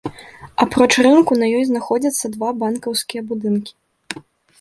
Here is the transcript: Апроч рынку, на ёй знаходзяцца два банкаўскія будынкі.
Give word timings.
Апроч 0.63 0.87
рынку, 1.07 1.33
на 1.41 1.45
ёй 1.57 1.65
знаходзяцца 1.67 2.25
два 2.37 2.49
банкаўскія 2.63 3.21
будынкі. 3.33 3.73